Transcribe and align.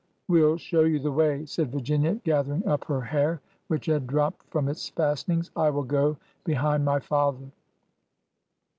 ''We 0.29 0.43
'll 0.43 0.57
show 0.57 0.81
you 0.85 0.97
the 0.97 1.11
way," 1.11 1.45
said 1.45 1.69
Virginia, 1.71 2.15
gathering 2.15 2.65
up 2.67 2.85
her 2.85 3.01
hair, 3.01 3.39
which 3.67 3.85
had 3.85 4.07
dropped 4.07 4.41
from 4.49 4.67
its 4.67 4.89
fastenings.'' 4.89 5.51
I 5.55 5.69
will 5.69 5.83
go 5.83 6.17
behind 6.43 6.83
my 6.83 6.99
father." 6.99 7.51